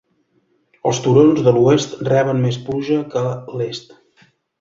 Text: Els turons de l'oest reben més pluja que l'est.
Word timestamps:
Els 0.91 1.01
turons 1.07 1.41
de 1.47 1.53
l'oest 1.57 1.93
reben 2.07 2.41
més 2.47 2.57
pluja 2.71 2.97
que 3.13 3.23
l'est. 3.61 3.93